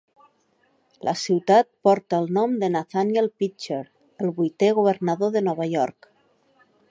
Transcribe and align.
La 1.07 1.13
ciutat 1.23 1.69
porta 1.87 2.21
el 2.21 2.25
nom 2.37 2.55
de 2.63 2.71
Nathaniel 2.77 3.29
Pitcher, 3.43 3.81
el 4.25 4.33
vuitè 4.41 4.75
governador 4.79 5.35
de 5.37 5.47
Nova 5.51 5.69
York. 5.77 6.11